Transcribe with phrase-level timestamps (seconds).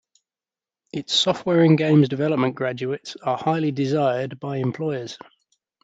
[0.91, 5.15] Its software and games development graduates are highly desired by employers.